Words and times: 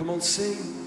Come 0.00 0.08
on, 0.08 0.22
sing. 0.22 0.79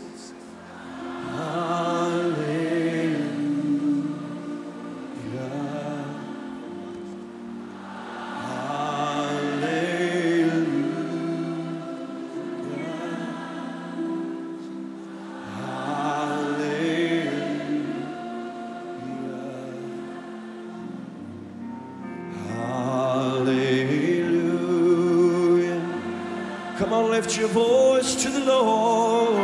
Lift 27.23 27.37
your 27.37 27.47
voice 27.47 28.15
to 28.21 28.29
the 28.29 28.39
Lord. 28.41 29.37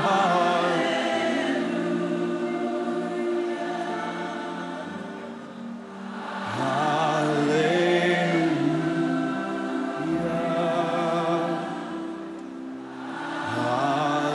Hallelujah. 0.00 0.88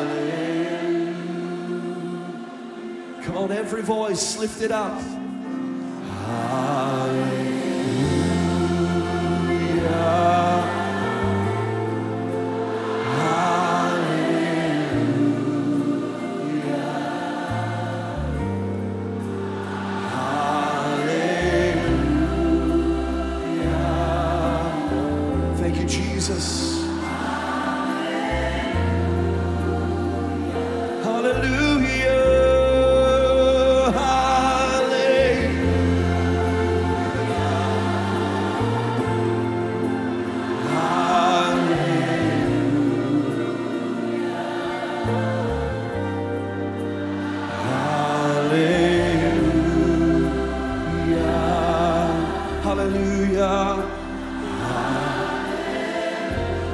Hallelujah. 0.03 0.44
Come 3.23 3.38
on, 3.38 3.52
every 3.52 3.81
voice, 3.81 4.38
lift 4.38 4.61
it 4.61 4.71
up. 4.71 5.23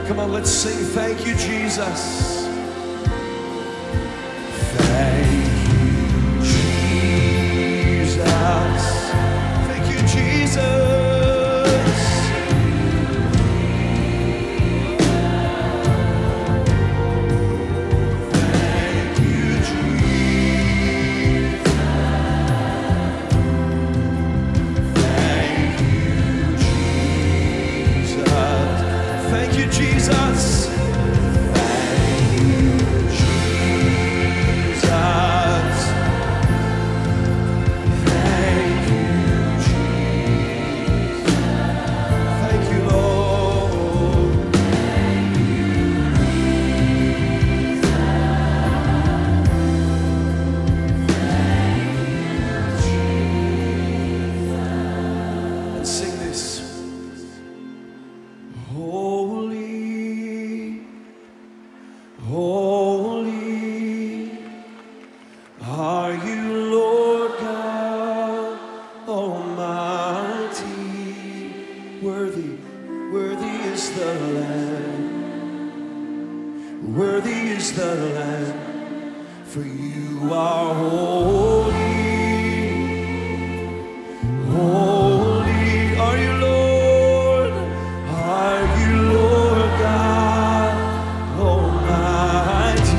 Come 0.09 0.21
on, 0.21 0.31
let's 0.33 0.49
sing. 0.49 0.85
Thank 0.87 1.23
you, 1.23 1.35
Jesus. 1.35 2.47
Thank 4.73 5.53
you, 5.71 6.41
Jesus. 8.01 8.23
Thank 9.67 9.85
you, 9.91 9.99
Jesus. 10.07 11.08
Worthy 76.99 77.51
is 77.55 77.71
the 77.71 77.95
Lamb. 77.95 79.25
For 79.45 79.61
you 79.61 80.33
are 80.33 80.73
holy. 80.75 81.71
Holy 84.51 85.95
are 85.95 86.17
you, 86.17 86.33
Lord. 86.43 87.53
Are 87.53 88.65
you, 88.81 88.91
Lord 89.13 89.71
God 89.79 90.73
Almighty? 91.39 92.89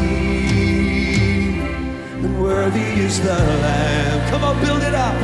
And 2.24 2.42
worthy 2.42 2.90
is 3.04 3.20
the 3.20 3.36
Lamb. 3.36 4.30
Come 4.30 4.44
on, 4.44 4.58
build 4.64 4.82
it 4.82 4.94
up. 4.94 5.14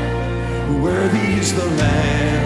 Worthy 0.82 1.40
is 1.40 1.54
the 1.54 1.64
Lamb. 1.64 2.45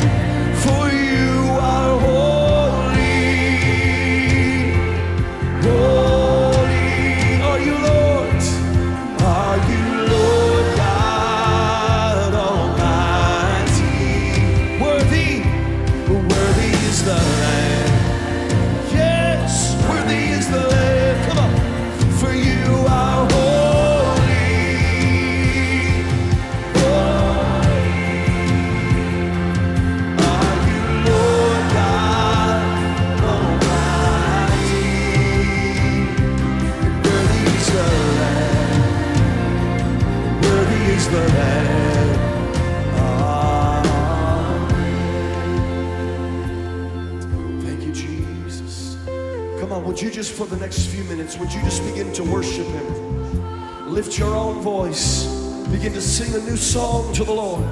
Would 50.01 50.07
you 50.07 50.15
just 50.15 50.33
for 50.33 50.47
the 50.47 50.57
next 50.57 50.87
few 50.87 51.05
minutes, 51.05 51.37
would 51.37 51.53
you 51.53 51.61
just 51.61 51.85
begin 51.85 52.11
to 52.11 52.25
worship 52.25 52.67
Him? 52.67 53.93
Lift 53.93 54.19
your 54.19 54.35
own 54.35 54.63
voice. 54.63 55.27
Begin 55.69 55.93
to 55.93 56.01
sing 56.01 56.35
a 56.35 56.39
new 56.49 56.57
song 56.57 57.13
to 57.13 57.23
the 57.23 57.31
Lord. 57.31 57.63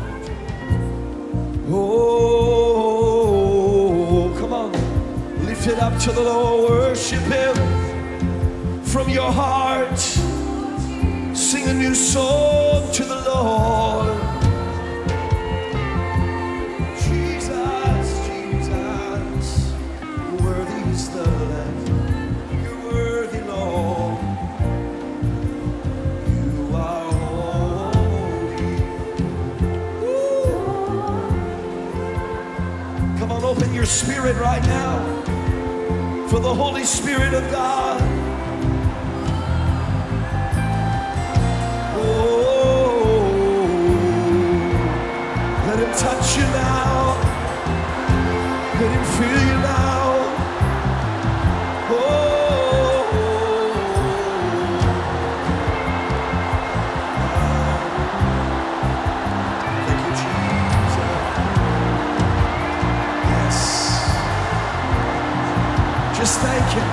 Oh, 1.70 1.96
come 4.38 4.52
on. 4.52 4.72
Lift 5.46 5.68
it 5.68 5.78
up 5.78 5.98
to 6.00 6.12
the 6.12 6.20
Lord. 6.20 6.70
Worship 6.70 7.22
Him 7.22 8.82
from 8.82 9.08
your 9.08 9.32
heart. 9.32 9.98
Sing 11.34 11.66
a 11.66 11.72
new 11.72 11.94
song 11.94 12.37
spirit 33.88 34.36
right 34.36 34.62
now 34.64 34.98
for 36.28 36.40
the 36.40 36.54
Holy 36.54 36.84
Spirit 36.84 37.32
of 37.32 37.50
God. 37.50 38.17
Just 66.28 66.40
thank 66.40 66.68
Him. 66.76 66.84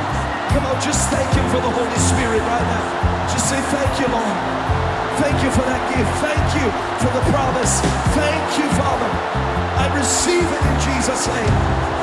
Come 0.56 0.66
on, 0.66 0.80
just 0.80 1.12
thank 1.12 1.28
Him 1.36 1.44
for 1.52 1.60
the 1.60 1.68
Holy 1.68 2.00
Spirit 2.00 2.40
right 2.40 2.68
now. 2.72 3.28
Just 3.28 3.50
say, 3.50 3.60
Thank 3.68 4.00
you, 4.00 4.08
Lord. 4.08 4.38
Thank 5.20 5.44
you 5.44 5.52
for 5.52 5.60
that 5.68 5.84
gift. 5.92 6.08
Thank 6.24 6.46
you 6.56 6.64
for 7.04 7.12
the 7.12 7.20
promise. 7.36 7.84
Thank 8.16 8.48
you, 8.56 8.64
Father. 8.80 9.12
I 9.76 9.92
receive 9.92 10.40
it 10.40 10.64
in 10.64 10.76
Jesus' 10.80 11.28
name. 11.28 11.95